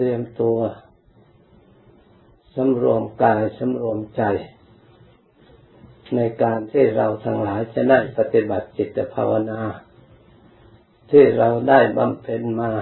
[0.00, 0.58] เตรียมตัว
[2.54, 4.22] สำรวมกายสำรวมใจ
[6.14, 9.60] ในการที่เราทั้งหลายจะได้ปฏิบัติจิตภาวนา
[11.10, 12.72] ที่เราได้บำเพ็ญมา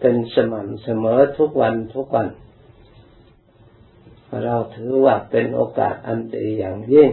[0.00, 2.28] เป็นสม่ำเสมอทุกวันทุกวัน
[4.44, 7.10] เราถือว่าเป็นโอกาสอันดีอย่างยิ่ง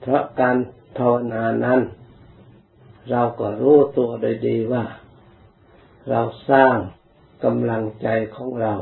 [0.00, 0.56] เพราะการ
[0.98, 1.80] ภาวนานั้น
[3.10, 4.84] เราก็รู้ตัวโดยดีว่า
[6.08, 6.20] เรา
[6.50, 6.76] สร้าง
[7.44, 8.74] กำลังใจของเรา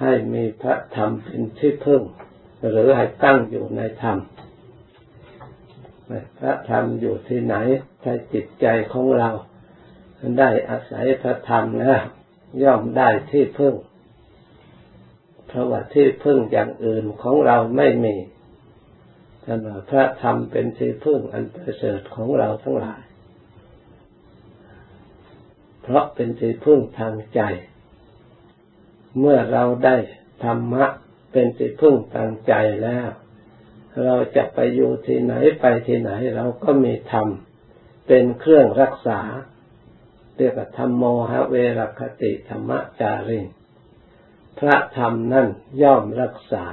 [0.00, 2.02] ให้มีพระธรรมเป็นที่พึ่ง
[2.70, 4.18] หรือให้ตั้งอยู่ในธรรม
[6.38, 7.56] พระธรรมอยู่ที่ไหน
[8.02, 9.30] ถ้าจิตใจของเรา
[10.38, 12.02] ได้อาศัยพระธรรมแล้ว
[12.62, 13.74] ย่อมได้ที่พึ่ง
[15.46, 18.16] เพราะว่าที่พึ่งอย่างอื่นของเราไม่มี
[19.44, 23.02] ท่านว่พระธรรมเป็นที่พึ่งอันประเสริฐของเราทั้งหลาย
[25.82, 27.40] เพราะเป็นที่พึ่งทางใจ
[29.18, 29.96] เมื่อเราได้
[30.44, 30.86] ธรรมะ
[31.32, 33.08] เป็นที่พึ่งทางใจแล้ว
[34.04, 37.28] เราจะไปอยู่ที่ไหนไปที่ไหนเราก็มีธรรม
[38.06, 39.20] เป็นเครื่องรักษา
[40.36, 42.70] เรียกว่าธรรมโมหะเวรคติธรรม
[43.00, 43.44] จาริง
[44.58, 45.48] พระธรรมนั่น
[45.82, 46.66] ย่อมรักษา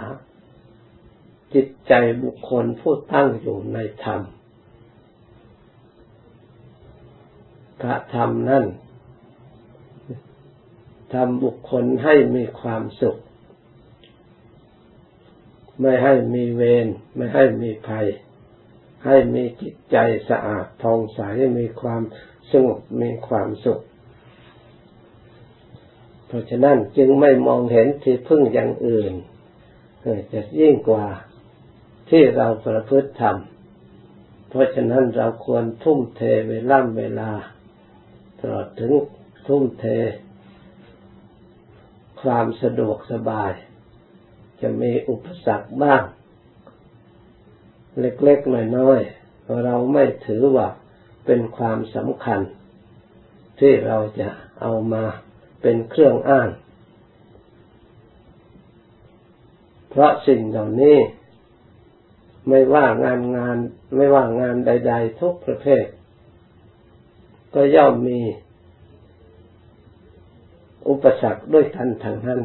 [1.53, 4.21] จิตใจบุคคลผู้ตั้งอยู่ในธรรม
[7.81, 8.65] พระธรรมนั่น
[11.13, 13.17] ทำบุคคลให้มีความสุข
[15.81, 18.07] ไม่ให้มีเวรไม่ให้มีภัย
[19.05, 19.97] ให้มีจิตใจ
[20.29, 21.19] สะอาดทองใส
[21.59, 22.01] มีความ
[22.51, 23.81] สงบมีความสุข
[26.27, 29.13] เพราะฉะนั้นจึงไม่มองเห็นที่พึ่งอย่างอื่น
[30.33, 31.05] จะยิ่งกว่า
[32.09, 37.31] ที่เราประพฤติทำเพราะฉะนั้นเราควรทุ่มเทเวลาเวลา
[38.39, 38.93] ตลอดถึง
[39.47, 39.85] ทุ่มเท
[42.21, 43.51] ความสะดวกสบาย
[44.61, 46.03] จะมีอุปสรรคบ้าง
[47.99, 50.67] เล็กๆน้อยๆเราไม่ถือว่า
[51.25, 52.41] เป็นความสำคัญ
[53.59, 54.29] ที่เราจะ
[54.61, 55.03] เอามา
[55.61, 56.49] เป็นเครื่องอ้าง
[59.89, 60.97] เพราะสิ่งเหล่านี้
[62.47, 63.57] ไม่ว่างานงาน
[63.95, 65.85] ไม่ว่างานใด ๆ ทุกประเภท
[67.53, 68.19] ก็ย่อมมี
[70.89, 72.41] อุปสรรคด้วยกันทางนั้น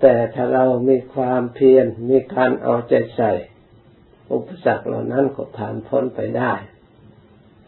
[0.00, 3.32] แต่ถ้าเรามีความเพียรมีการเอาใจใส่
[4.32, 6.52] อุปสรรคเหล่านั้นก็ผ่านพ้นไปได้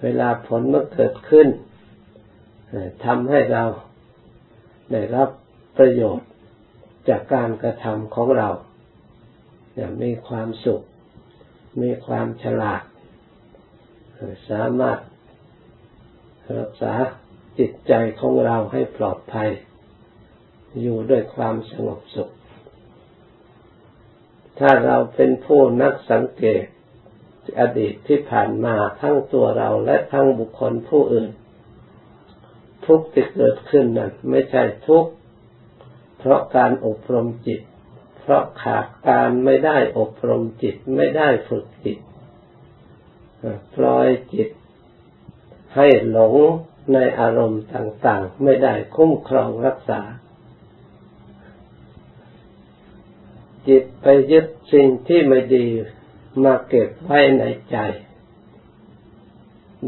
[0.03, 1.49] เวลาผลเมื่อเกิดขึ้น
[3.05, 3.65] ทำให้เรา
[4.93, 5.29] ได้รับ
[5.79, 6.29] ประโยชน์
[7.09, 8.49] จากการกระทำของเรา
[9.77, 10.83] อย่างมีความสุข
[11.83, 12.83] มีความฉลาด
[14.51, 14.99] สามารถ
[16.59, 16.95] รักษา
[17.59, 19.51] จิตใจของเราให้ปลอดภัย
[20.81, 22.33] อยู่ด้วยความสงบสุข
[24.59, 26.65] ถ้าเราเป็นผู้นักสังเกต
[27.61, 31.31] อดีตที่ผ่านมาทั้งตัวเราและทั้งบุคคลผู้อื่น
[32.87, 35.07] ทุกที่เกิดขึ้นนั้นไม่ใช่ทุก
[36.19, 37.61] เพราะการอบรมจิต
[38.21, 41.99] เพราะขาดการไม่ได้อบรมจิตไม่ได้ฝึกจิต
[43.75, 44.49] ปล่อยจิต
[45.77, 46.37] ให้หลง
[46.93, 50.01] ในอารมณ์ต่างๆ ไม่ได้คุ้มครองรักษา
[53.69, 55.67] จิตไปยึดสิ่งที่ไม่ดี
[56.45, 57.79] มาเก็บไว้ในใจ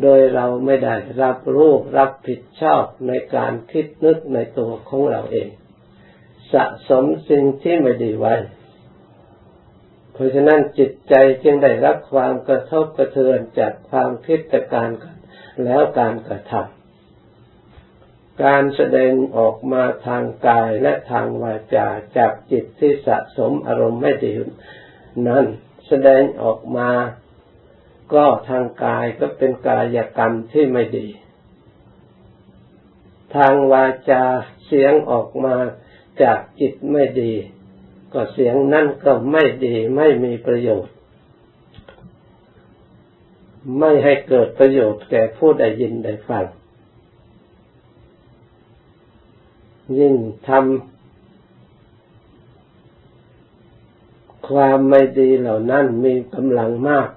[0.02, 5.48] โดยเราไม่ได้รับรู้รับผิดชอบในการคิดนึกในตัวของเราเอง
[6.52, 8.34] สะสมสิ่งที่ไม่ดีไว้
[10.12, 14.90] เพราะฉะนั้นจิตใจจึงได้รับความกระทบกระเทือนจากความคิดแต่การ
[15.64, 16.83] แล้วการกระทำ
[18.42, 24.32] การแสดงออกมาทางกายและทางวาจาจากจิตที่สะสมอารมณ์ไม่ดี
[25.28, 25.44] นั้น
[25.88, 26.90] แสดงออกมา
[28.14, 31.06] ก็ทางกายก็เป็นกายกรรมที่ไม่ดี
[33.34, 34.24] ทางวาจา
[34.66, 35.56] เสียงออกมา
[36.22, 37.32] จากจิตไม่ดี
[38.12, 40.94] ก็เสียงนั่นก็ไม่ดีไม่มีประโยชน์
[43.78, 46.46] ไม่ให้เกิดประโยชน์แก่ผู้ได้ยินได้ฟัง
[49.98, 50.14] ยิ่ง
[50.48, 50.62] ทำ
[54.48, 57.08] ความไม่ดีเหล่านั้นมีกำลังมาก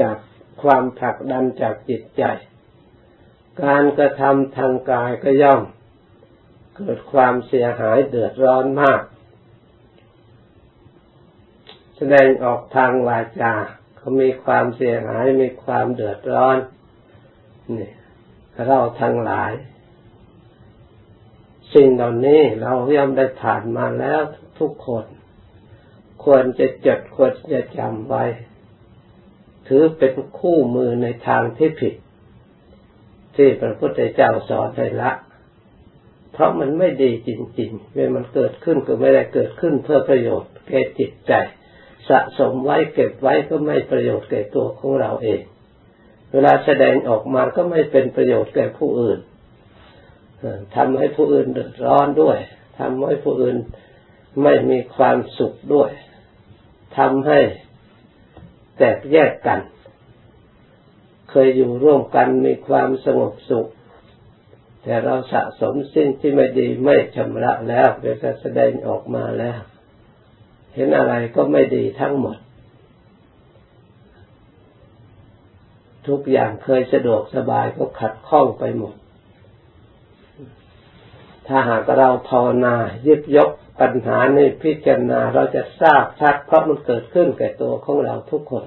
[0.00, 0.16] จาก
[0.62, 2.22] ความผลักดันจากจิตใจ
[3.62, 5.62] การกระทำทางกายก็ย่อม
[6.76, 9.02] เกิดความเสียหายเดือดร้อนมาก
[11.96, 13.54] แสดงออกทางวาจา
[13.96, 16.56] เขามีความเสียหายมีความเดือดร้อน
[17.78, 17.90] นี่
[18.66, 19.52] เราทั้งหลาย
[21.76, 24.20] สิ่งเหล่านี้เราย่อมได้ผ่านมาแล้ว
[24.58, 25.04] ทุกคน
[26.24, 28.24] ควรจะจดควรจะจำไว้
[29.68, 31.94] ถือเป็นคู่มือในทางที่ผิด
[33.36, 35.12] ที่พระพุทธเจ้าสอนให้ละ
[36.32, 37.30] เพราะมันไม่ดีจ
[37.60, 41.32] ริงๆเมื่อมันเกิดขึ้นก็ไม่ได้เกิดขึ้นเพื่อประโยชน์แก่จิตใจ
[42.08, 45.42] สะสมไว้เก็บไว้ก็ไม่ประโยชน์แก่ตัวของเราเอง
[46.32, 49.18] เวลาแสดงออกมาก็ไม่เป็นประโยชน์แก่ผู้อื่น
[50.76, 52.38] ทำให้ผู้อื่นเดือดร้อนด้วย
[52.78, 53.56] ทำให้ผู้อื่น
[54.42, 55.90] ไม่มีความสุขด้วย
[56.98, 57.40] ทำให้
[58.78, 59.60] แตกแยกกัน
[61.30, 63.66] เคยอยู่ร่วมกันมีความสงบสุข
[64.82, 69.60] แต่เราสะสมสิ่งที่ไม่ดีไม่ชำระแล้วเวลาแสดงออกมาแล้ว
[70.74, 72.38] เห็นอะไรก็ไม่ดีทั้งหมด
[76.08, 78.94] ทุกอย่างเคยสะดวกสบายก็ขัดข้องไปหมด
[81.48, 82.74] ถ้าหากเราภาวนา
[83.06, 83.50] ยึดยก
[83.80, 88.64] ปัญหาในพิจารณาเราจะทราบชัดเพราะมันเกิดขึ้นแก่ตัวของเราทุกคน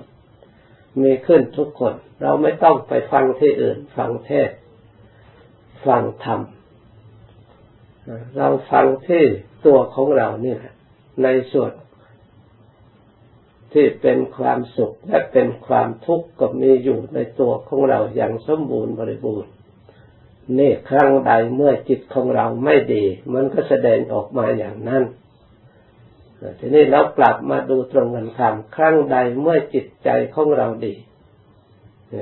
[1.01, 4.51] มีขึ้นทุกคน เราไม่ต้องไปฟังที่อื่น ฟังเทศ
[5.85, 6.41] ฟังธรรม
[8.37, 9.23] เราฟังที่
[9.65, 10.73] ตัวของเรานี่แหละ
[11.23, 11.71] ในส่วน
[13.73, 19.51] ที่เป็นความสุขและเป็นความทุกข์ก็มีอยู่ในตัวของเราอย่างสมบูรณ์บริบูรณ์
[20.57, 25.03] นี่ครั้งใดเมื่อจิตของเราไม่ดี มันก็แสดงออกมาอย่างนั้น
[26.59, 30.95] ทีนี้เรากลับมาดูตรงกันข้ามครั้งใดเมื่อจิตใจของเราดี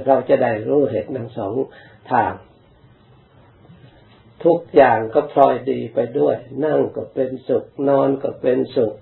[0.07, 1.53] เราจะได้รู้เหตุทั้งสอง
[2.11, 2.33] ทาง
[4.43, 6.35] ทุกอย่างก็พลอยดีไปด้วย
[6.65, 8.93] นั่งก็เป็นสุข นอนก็เป็นสุข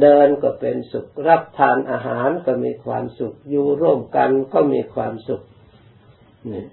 [0.00, 5.42] เดินก็เป็นสุข รับทานอาหารก็มีความสุข อยู่ร่วมกันก็มีความสุข
[6.52, 6.64] นี่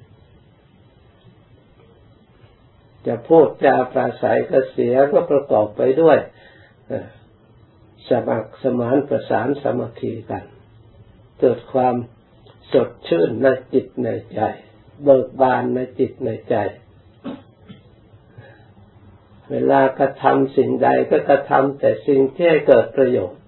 [3.07, 6.18] จะพูดจะปราศัยก็เสียก็ประกอบไปด้วย
[8.10, 10.44] สมัครสมานประสานสมัคคีกัน
[11.40, 11.96] เกิดความ
[12.74, 14.42] สดชื่นในจิตในใจ
[15.04, 16.56] เบิกบานในจิตในใจ
[19.51, 23.42] เวลากระทำสิ่งใดก็กระทำแต่สิ่งที่ให้เกิดประโยชน์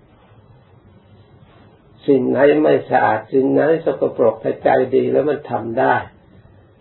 [2.07, 5.95] สิ่งไหนไม่สะอาดสิ่งไหนสกปรกใจดีแล้วมันทำได้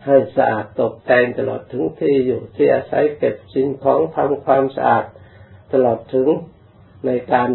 [0.06, 5.04] ให้สะอาดตกแต่งตลอดถึงที่อยู่ที่อาศัยเก็บสิ่งของทำความสะอาด
[5.72, 6.28] ตลอดถึง
[7.06, 7.50] ในการ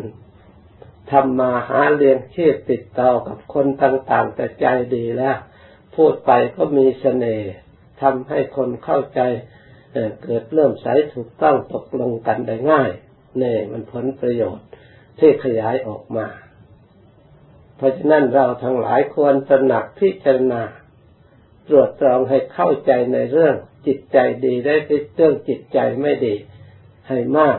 [1.12, 4.66] ทำมาหาเลี้ยงชีพติดต่อกับคนต่างๆ แต่ใจ
[4.96, 5.38] ดีแล้ว
[5.96, 7.54] พูดไปก็มีเสน่ห์
[8.02, 9.22] ทำให้คนเข้าใจ
[10.24, 12.92] เกิดเริ่มใสถูกต้องตกลงกันได้ง่าย
[13.40, 14.68] เนี่ยมันผลประโยชน์
[15.20, 16.28] ที่ขยายออกมา
[17.78, 20.62] เพราะฉะนั้นเราทั้งหลายควรตระหนักพิจารณา
[21.68, 23.56] ตรวจตรองให้เข้าใจในเรื่อง
[23.88, 24.76] จิตใจดีได้
[25.16, 26.36] เรื่องจิตใจไม่ดี
[27.10, 27.58] ให้มาก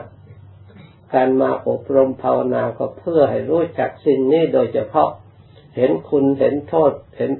[1.13, 5.09] การมาอบรมภาวนาก็เพื่อให้รู้จักสิ่งนี้โดยเฉพาะ
[5.75, 7.31] เห็นคุณเห็นโทษ เห็น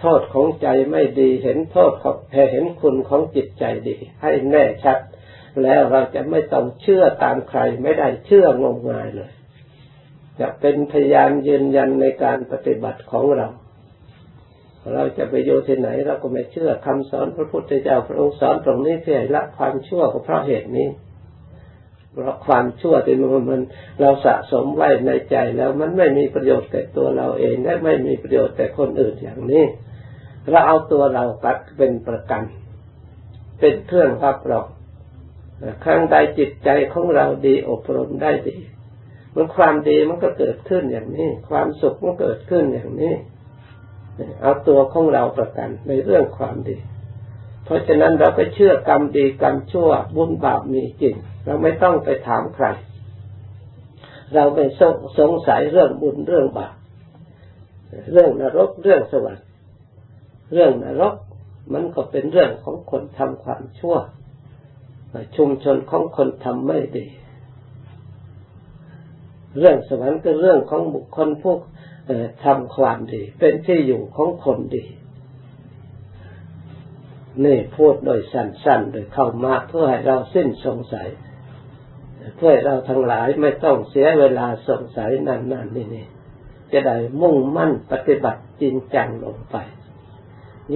[0.00, 2.16] โทษของใจไม่ดี เห็นโทษของ
[2.52, 4.98] เห็นคุณของจิตใจดี ให้แน่ชัด
[5.62, 9.32] แล้วเราจะไม่ต้องเชื่อตามใครไม่ได้เชื่องมงายเลย
[10.40, 13.48] จะเป็นพยานยืนยันในการปฏิบัติของเรา
[14.92, 20.88] เราจะไปโยที่ไหนเราก็ไม่เชื่อคำสอนพระพุทธเจ้าพระองค์สอนตรงนี้เพื่อละความชั่วก็เพราะเหตุนี้
[22.12, 23.62] เพราะความชั่วที่มันมัน
[24.00, 29.64] เราสะสมไว้ในใจแล้วมันไม่มีประโยชน์แก่ตัวเราเองและไม่มีประโยชน์แก่คนอื่นอย่างนี้
[30.50, 32.42] เราเอาตัวเรากัดเป็นประกัน
[33.60, 34.68] เป็นเครื่องรับรอง
[35.84, 38.56] ครั้งใดจิตใจของเราดีอบรมได้ดี
[39.34, 43.14] มันความดีมันก็เกิดขึ้นอย่างนี้ ความสุขมันเกิดขึ้นอย่างนี้
[44.42, 46.76] เอาตัวของเราประกันในเรื่องความดี
[47.64, 52.66] เพราะฉะนั้นเราก็เชื่อกรรมดีกรรมชั่วบุญบาปมีจริง เราไม่ต้องไปถามใคร
[54.34, 54.64] เราไม่
[55.18, 56.74] สงสัยเรื่องบุญเรื่องบาป
[58.12, 59.46] เรื่องนรกเรื่องสวรรค์
[60.52, 61.14] เรื่องนรก
[61.72, 63.96] มันก็เป็นเรื่องของคนทำความชั่ว
[65.36, 67.06] ชุมชนของคนทำไม่ดี
[69.58, 71.58] เรื่องสวรรค์ก็เรื่องของบุคคลพวก
[72.44, 74.84] ทำความดี เป็นที่อยู่ของคนดี
[77.44, 81.08] นี่พูดโดยสั้นๆ โดยเข้ามาเพื่อให้เราสิ้นสงสัย
[82.36, 89.56] เพื่อเราทั้งหลายไม่ต้องเสียเวลาสงสัยนานๆนี่ๆจะได้มุ่งมั่นปฏิบัติจริงจังลงไป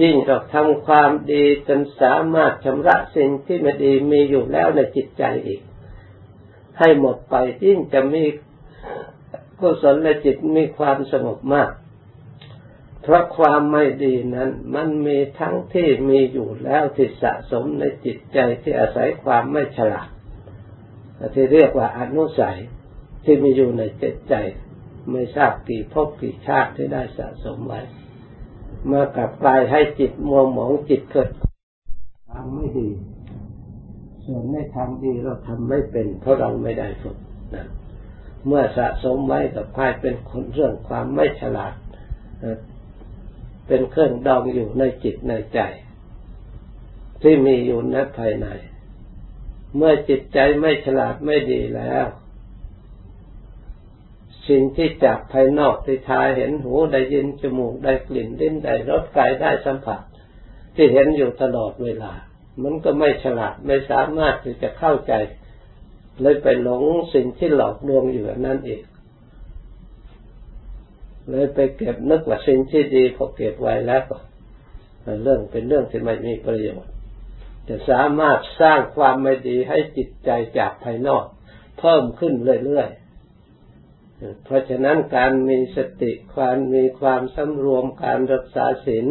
[0.01, 5.61] ยิ่งเราทำความดีจนสามารถชำระสิ่งที่ไม่ดีมีอยู่แล้วในจิตใจอีก
[6.79, 8.23] ให้หมดไปยิ่งจะมี
[9.59, 11.71] กุศลในจิตมีความสงบมาก
[13.01, 20.09] เพราะความไม่ดีนั้น มันมีทั้งที่มีอยู่แล้วที่สะสมในจิตใจที่อาศัยความไม่ฉลาด
[21.35, 22.57] ที่เรียกว่าอนุสัย
[23.23, 24.33] ที่มีอยู่ในจิตใจ
[25.11, 27.81] ไม่ทราบกี่ภพกี่ชาติที่ได้สะสมไว้
[28.91, 31.29] มากลับกลายให้จิตมัวหมองจิตเกิด
[32.31, 32.89] ทางไม่ดี
[34.25, 37.17] ส่วนในทางดีเราทำไม่เป็น เพราะเราไม่ได้ฝึก
[37.55, 37.67] นะ
[38.47, 41.73] เมื่อสะสมไว้กับพายเป็นคนเรื่องความไม่ฉลาด
[43.67, 45.59] เป็นเครื่องดองอยู่ในจิตในใจ
[47.21, 48.47] ที่มีอยู่ในภายใน
[49.75, 52.05] เมื่อจิตใจไม่ฉลาดไม่ดีแล้ว
[54.47, 60.01] สิ่งที่จากภายนอกที่ทายเห็นหูได้ยินจมูกได้กลิ่นลิ้นได้รสกายได้สัมผัส
[60.75, 62.13] ที่เห็นอยู่ตลอดเวลา
[62.63, 65.13] มันก็ไม่ฉลาดไม่สามารถที่จะเข้าใจ
[66.21, 66.83] เลยไปหลง
[67.13, 68.83] สิ่งที่หลอกลวงอยู่นั่นเอง
[71.29, 74.17] เลยไปเก็บนึกว่าสิ่งที่ดีพอเก็บไว้แล้วก็
[75.23, 76.91] เรื่องเป็นเรื่องที่ไม่มีประโยชน์
[77.67, 81.25] จะสามารถสร้างความไม่ดีให้จิตใจจากภายนอก
[81.79, 82.33] เพิ่มขึ้น
[82.65, 89.07] เรื่อยๆ เพราะฉะนั้นการมีสติความมีความสำรวมการรักษาศีล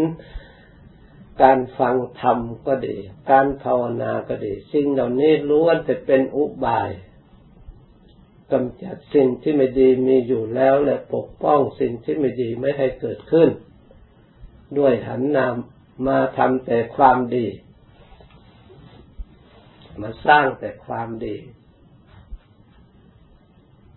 [1.43, 2.97] การฟังธรรมก็ดี
[3.31, 6.91] การภาวนาก็ดี สิ่งเหล่านี้ล้วนแต่เป็นอุบาย
[8.53, 13.49] กำจัดสิ่งที่ไม่ดีมีอยู่แล้วและปกป้องสิ่งที่ไม่ดีไม่ให้เกิดขึ้น
[14.79, 15.55] ด้วยหันนาม
[16.07, 17.47] มาทำแต่ความดี
[20.01, 21.37] มาสร้างแต่ความดี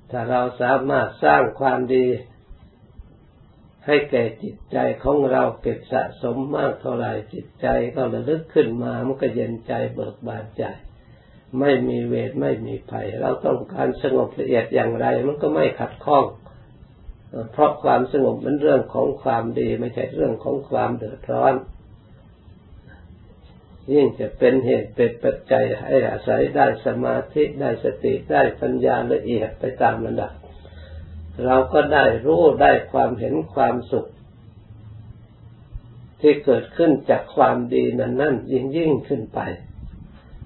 [0.10, 2.06] ถ้าเราสามารถสร้างความดี
[3.86, 10.64] ให้แก่จิตใจของเราเก็บสะสมมากเท่าไรจิตใจก็ระลึกขึ้นมามันก็เย็นใจเบิกบานใจ
[11.60, 16.26] ไม่มีเวทไม่มีภัย เราต้องการสงบละเอียดอย่างไร มันก็ไม่ขัดข้อง
[17.52, 21.54] เพราะความสงบเป็นเรื่องของความดีไม่ใช่เรื่องของความเดือดร้อน
[23.94, 30.32] ยิ่งจะเป็นเหตุเป็นปัจจัยให้อาศัยได้สมาธิได้สติได้ปัญญาละเอียดไปตามระดับ
[31.46, 34.08] เราก็ได้รู้ได้ความเห็นความสุข
[36.22, 39.40] ที่เกิดขึ้นจากความดีนั้นนั่นยิ่งยิ่งขึ้นไป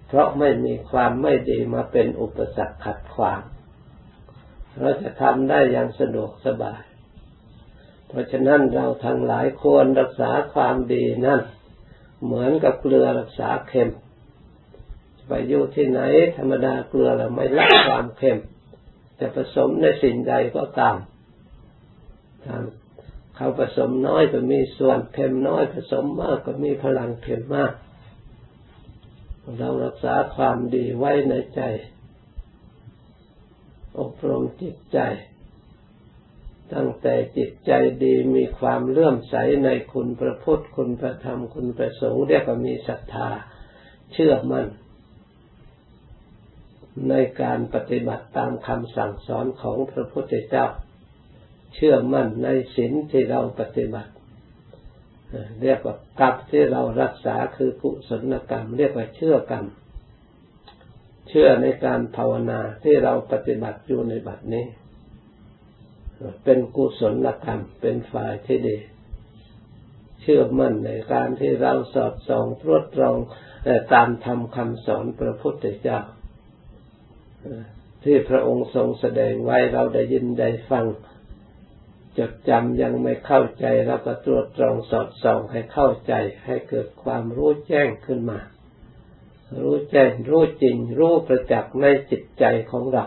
[0.08, 3.42] เพราะไม่มีความไม่ดีมาเป็นอุปสรรคขัดขวาง
[4.80, 6.84] เราจะทำได้อย่างสะดวกสบาย
[8.08, 11.42] เพราะฉะนั้นเราทั้งหลายควรรักษาความดีนั่น
[12.24, 13.90] เหมือนกับเกลือรักษาเค็ม
[15.28, 16.02] ไปอยู่ที่ไหน
[16.38, 18.40] ธรรมดาเกลือเราไม่ละความเค็ม
[19.20, 20.98] จะผสมในสิ่งใดก็ตาม
[23.36, 27.74] เขาผสมน้อยก็มีส่วนเค็มน้อยผสมมากก็มีพลังเค็มมาก
[29.58, 31.62] เรารักษาความดีไว้ในใจ
[34.00, 35.00] อบรมจิตใจ
[36.74, 37.72] ตั้งแต่จิตใจ
[38.04, 43.30] ดีมีความเลื่อมใสในคุณพระพุทธคุณพระธรรมคุณพระสงฆ์เรียกว่ามีศรัทธา
[44.14, 44.68] เชื่อมัน่น
[47.10, 50.66] ในการปฏิบัติตามคำสั่งสอนของพระพุทธเจ้า
[51.74, 54.12] เชื่อมั่นในศีลที่เราปฏิบัติ
[55.62, 59.66] เรียกว่ากรรมที่เรารักษาคือกุศลกรรม เรียกว่าเชื่อกรรม
[61.30, 64.66] เชื่อในการภาวนาที่เราปฏิบัติอยู่ในบัดนี้
[66.44, 68.78] เป็นกุศลกรรมเป็นฝ่ายที่ดี
[70.22, 73.18] เชื่อมั่นในการที่เราสอดส่องตรวจตรอง
[73.94, 76.00] ตามธรรมคำสอนพระพุทธเจ้า
[78.04, 80.86] ที่พระองค์ทรงแสดงไว้เราได้ยินได้ฟัง
[82.18, 86.14] จดจำยังไม่เข้าใจเราก็ตรวจตรองสอดส่องให้เข้าใจ
[86.46, 88.40] ให้เกิดความรู้แจ้งขึ้นมา
[89.62, 93.06] รู้แจ้งรู้จริง รู้ประจักษ์ในจิตใจของเรา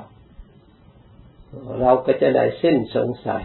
[1.80, 3.44] เราก็จะได้สิ้นสงสัย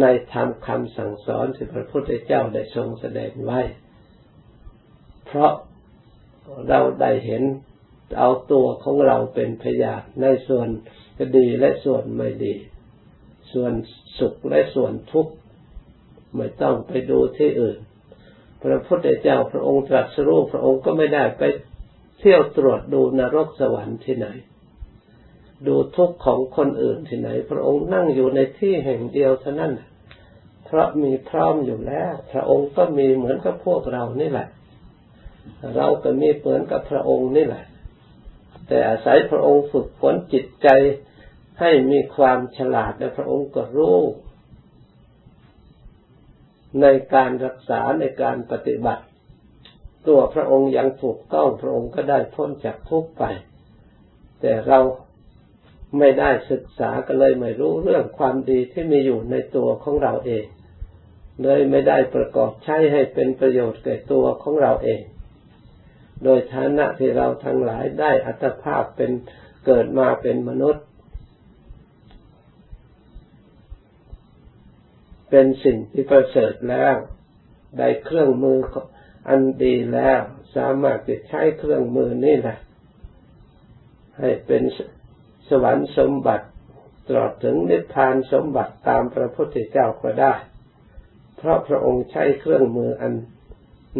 [0.00, 3.60] ในธรรมคำสั่งสอนที่พระพุทธเจ้าได้ทรงแสดงไว้
[5.26, 5.52] เพราะ
[6.68, 7.42] เราได้เห็น
[8.18, 10.68] เอาตัวของเราเป็นพยานในส่วน
[11.36, 12.54] ดีและส่วนไม่ดี
[13.52, 13.72] ส่วน
[14.18, 15.32] สุขและส่วนทุกข์
[16.36, 17.78] ไม่ต้องไปดูที่อื่น
[18.62, 21.42] พระพุทธเจ้าพระองค์ตรัสรู้พระองค์ก็ไม่ได้ไป
[22.18, 24.28] เที่ยวตรวจดูนรกสวรรค์ที่ไหน
[25.66, 29.72] ดูทุกข์ของคนอื่นที่ไหน พระองค์นั่งอยู่ในที่แห่งเดียวเท่านั้น
[30.64, 34.48] เพราะมีพร้อมอยู่แล้ว พระองค์ก็มีเหมือนกับพวกเรานี่แหละ
[35.76, 37.64] เราก็มีเหมือนกับพระองค์นี่แหละ
[38.66, 40.68] แต่อาศัยพระองค์ฝึกฝนจิตใจ
[41.60, 43.98] ให้มีความฉลาดและพระองค์ก็รู้
[46.82, 49.04] ในการรักษาในการปฏิบัติ
[50.08, 53.24] ตัวพระองค์ยังถูกต้องพระองค์ก็ได้พ้นจากทุกข์ไป
[54.40, 54.80] แต่เรา
[55.98, 60.44] ไม่ได้ศึกษาก็เลยไม่รู้เรื่องความดีที่มีอยู่ในตัวของเราเอง
[61.42, 65.02] เลยไม่ได้ประกอบใช้ให้เป็นประโยชน์แก่ตัวของเราเอง
[66.24, 69.10] โดยฐานะที่เราทั้งหลายได้อัตภาพเป็น
[69.66, 70.84] เกิดมาเป็นมนุษย์
[75.30, 76.94] เป็นสิ่งที่ประเสริฐแล้ว
[77.78, 78.58] ได้เครื่องมือ
[79.28, 80.20] อันดีแล้ว
[80.56, 82.58] สามารถจะใช้เครื่องมือนี่แหละ
[84.18, 84.62] ให้เป็น
[85.48, 86.46] สวรรค์สมบัติ
[87.06, 90.34] ตลอดถึงนิพพานสมบัติตามพระพุทธเจ้าก็ได้
[91.36, 93.12] เพราะพระองค์ใช้เครื่องมืออัน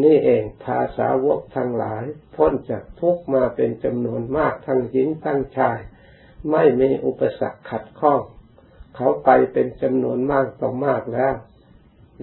[0.02, 5.78] นี่เองภาษาวกทั้งหลาย พ้นจากทุกมาเป็นจำนวนมากทั้งหญิงทั้งชาย
[6.50, 8.20] ไม่มีอุปสรรคขัดข้อง
[8.96, 11.34] เขาไปเป็นจำนวนมากต่อมากแล้ว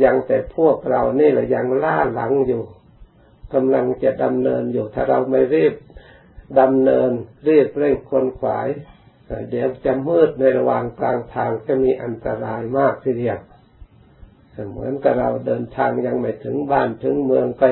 [0.04, 2.64] ยังแต่พวกเรานี่แหละยังล่าหลังอยู่
[3.54, 5.74] กำลังจะดำเนินอยู่ถ้าเราไม่รีบ
[6.60, 7.12] ดำเนิน
[7.48, 8.68] รีบเร่งคนขวาย
[9.50, 13.40] เดี๋ยวจะมืดในระหว่างกลางทางจะมีอันตรายมากทีเดียว
[14.72, 17.64] เหมือนกับเราเดินทางยังไม่ถึงบ้านถึงเมืองไป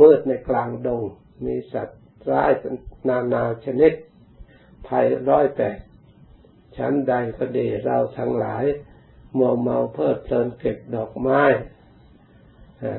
[0.00, 1.02] มืดในกลางดง
[1.44, 2.50] มีสัตว์ร้าย
[3.08, 3.92] นานาชนิด
[4.86, 5.78] ภัยร้อยแปด
[6.76, 8.64] ชั้นใดก็ดีเราทั้งหลาย
[9.38, 11.42] มัวเมาเพลิดเพลินเก็บดอกไม้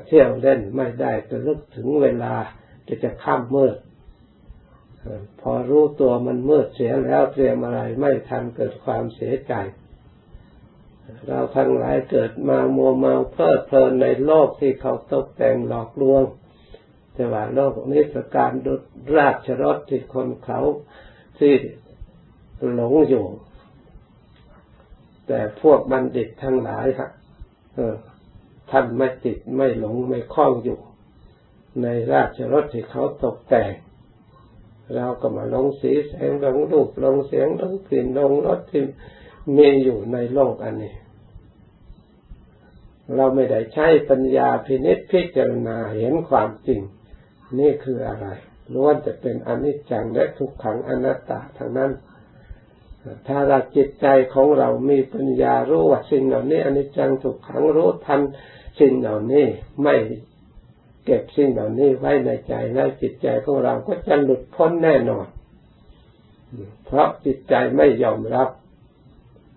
[0.05, 2.35] เที่ยวเล่นไม่ได้ก็ลึกถึงเวลา
[2.85, 3.75] ที่จะข้ามมืด
[5.41, 9.53] พอรู้ตัวมันมืดเสียแล้วเตรียมอะไรไม่ทันเกิดความเสียใจ
[11.27, 16.23] เราทั้งหลายเกิดมามัวเมาเพลิดเพลินในโลกที่เขาตกแต่งหลอกลวง
[17.13, 18.75] แต่ว่าโลกนี้ประการดุ
[19.17, 20.59] ราชรถที่คนเขา
[21.39, 21.53] ที่
[22.73, 23.25] หลงอยู่
[25.27, 27.11] แต่พวกบัณฑิตทั้งหลายครับ
[28.71, 30.79] ท่านไม่ติดไม่หลงไม่คล้องอยู่
[31.81, 33.71] ในราชรถที่เขาตกแต่ง
[34.95, 38.83] เราก็มาลงสีแสงลงรูปลงเสียงลงกลิ่นลงรสที่
[39.57, 40.93] มีอยู่ในโลกอันนี้
[43.15, 46.81] เราไม่ได้ใช้ปัญญาพินิจพิจารณาเห็นความจริง
[47.59, 48.27] นี่คืออะไร
[48.73, 51.91] ล้วนจะเป็นอนิจจังและทุกขังอนัตตาทั้งนั้น
[53.27, 58.21] ถ้าเราจิตใจของเรามีปัญญารู้ว่าสิ่งเหล่านี้อนิจจังทุกขังรู้ทัน
[58.79, 59.45] สิ่งเหล่านี้
[59.83, 59.95] ไม่
[61.05, 65.27] เก็บสิ่งเหล่านี้ไว้ในใจแล้วจิตใจของเราก็จะหลุดพ้นแน่นอน
[66.85, 68.49] เพราะจิตใจไม่ยอมรับ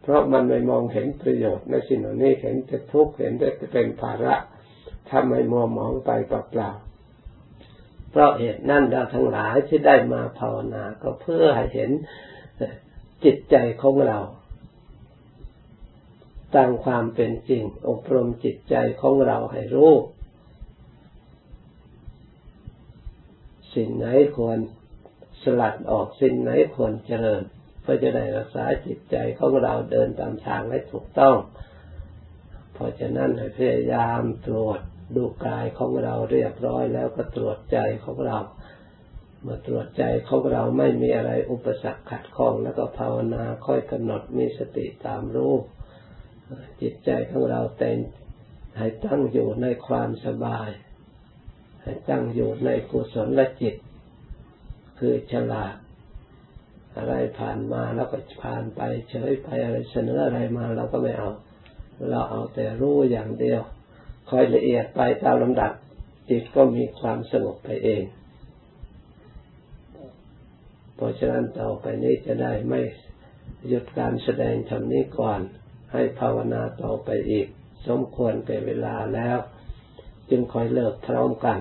[0.06, 4.34] เพราะมันไม่มองเห็นประโยชน์ในสิ่งเหล่านี้เห็นแต่ทุกข์เห็นแต่เป็นภาระ
[5.10, 11.90] ทำให้มัวมองไปเปล่าๆเพราะเหตุนั่นเราทั้งหลายที่ได้มาภาวนาก็เพื่อให้เห็น
[13.24, 14.18] จิตใจของเรา
[16.54, 19.92] ตามความเป็นจริง อบรมจิตใจของเราให้รู้
[23.74, 24.58] สิ่งไหนควร
[25.42, 27.42] สลัดออกสิ่งไหนควรเจริญ
[27.86, 31.36] พื่อจะได้รักษาจิตใจของเราเดินตามทางให้ถูกต้อง
[32.74, 34.80] เพราะฉะนั้นให้พยายามตรวจ
[35.16, 38.38] ดูกายของเราเรียบร้อยแล้วก็ตรวจใจของเรา
[39.42, 45.54] เมื่อตรวจใจของเราไม่มีอะไรอุปสรรคขัดข้องแล้วก็ภาวนาค่อยกำหนดมีสติตามรู้
[46.82, 47.98] จิตใจของเราแต่ง
[48.78, 50.68] ให้ตั้งอยู่ในความสบาย
[51.82, 53.76] ให้ตั้งอยู่ในกุศลและจิต
[54.98, 55.74] คือฉลาด
[56.96, 58.80] อะไรผ่านมาแล้วก็ผ่านไป
[59.10, 61.30] เฉยไปอะไรเสนออะไรมาเราก็ไม่เอา
[62.10, 63.60] เราเอาแต่รู้อย่างเดียว
[64.30, 65.72] คอยละเอียดไปตามลำดับ
[66.28, 68.02] จิตก็มีความสงบไปเอง
[70.96, 72.80] เพราะฉะนั้นต่อไปนี้จะได้ไม่
[73.68, 75.40] หยุดการแสดงทำนี้ก่อน
[75.92, 77.46] ให้ภาวนาต่อไปอีก
[77.88, 79.38] สมควรเป็นเวลาแล้ว
[80.30, 81.58] จึงคอยเลิกพร้อมกัน